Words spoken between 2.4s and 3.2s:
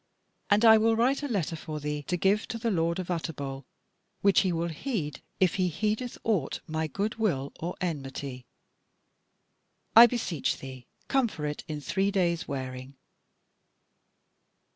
to the lord of